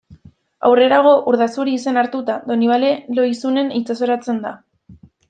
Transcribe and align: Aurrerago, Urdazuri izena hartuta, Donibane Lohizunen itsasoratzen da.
Aurrerago, 0.67 1.11
Urdazuri 1.31 1.75
izena 1.79 2.03
hartuta, 2.03 2.37
Donibane 2.53 2.89
Lohizunen 3.19 3.71
itsasoratzen 3.81 4.41
da. 4.49 4.55